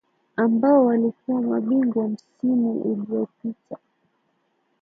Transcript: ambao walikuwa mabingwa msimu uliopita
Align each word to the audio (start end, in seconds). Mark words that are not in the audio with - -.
ambao 0.35 0.85
walikuwa 0.85 1.41
mabingwa 1.41 2.07
msimu 2.07 2.71
uliopita 2.71 3.77